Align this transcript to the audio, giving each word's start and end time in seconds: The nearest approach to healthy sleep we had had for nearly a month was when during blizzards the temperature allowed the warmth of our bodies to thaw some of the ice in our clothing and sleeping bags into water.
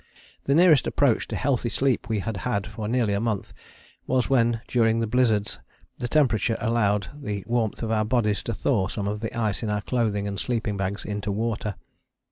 The 0.45 0.55
nearest 0.55 0.87
approach 0.87 1.27
to 1.27 1.35
healthy 1.35 1.69
sleep 1.69 2.09
we 2.09 2.21
had 2.21 2.37
had 2.37 2.65
for 2.65 2.87
nearly 2.87 3.13
a 3.13 3.19
month 3.21 3.53
was 4.07 4.31
when 4.31 4.61
during 4.67 4.99
blizzards 5.01 5.59
the 5.99 6.07
temperature 6.07 6.57
allowed 6.59 7.09
the 7.13 7.43
warmth 7.45 7.83
of 7.83 7.91
our 7.91 8.03
bodies 8.05 8.41
to 8.45 8.53
thaw 8.55 8.87
some 8.87 9.07
of 9.07 9.19
the 9.19 9.37
ice 9.39 9.61
in 9.61 9.69
our 9.69 9.81
clothing 9.81 10.27
and 10.27 10.39
sleeping 10.39 10.75
bags 10.75 11.05
into 11.05 11.31
water. 11.31 11.75